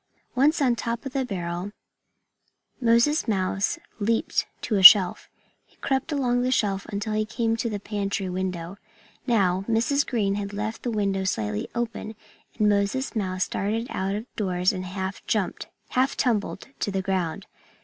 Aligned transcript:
Once 0.33 0.59
on 0.63 0.75
top 0.75 1.05
of 1.05 1.13
the 1.13 1.23
barrel, 1.23 1.73
Moses 2.81 3.27
Mouse 3.27 3.77
leaped 3.99 4.47
to 4.61 4.73
a 4.77 4.81
shelf. 4.81 5.29
He 5.67 5.75
crept 5.75 6.11
along 6.11 6.41
the 6.41 6.49
shelf 6.49 6.87
until 6.89 7.13
he 7.13 7.23
came 7.23 7.55
to 7.57 7.69
the 7.69 7.79
pantry 7.79 8.27
window. 8.27 8.79
Now, 9.27 9.63
Mrs. 9.69 10.03
Green 10.07 10.33
had 10.33 10.53
left 10.53 10.81
the 10.81 10.89
window 10.89 11.23
slightly 11.23 11.69
open. 11.75 12.15
And 12.57 12.67
Moses 12.67 13.15
Mouse 13.15 13.47
darted 13.47 13.85
out 13.91 14.15
of 14.15 14.35
doors 14.35 14.73
and 14.73 14.85
half 14.87 15.23
jumped, 15.27 15.67
half 15.89 16.17
tumbled, 16.17 16.69
to 16.79 16.89
the 16.89 17.03
ground. 17.03 17.45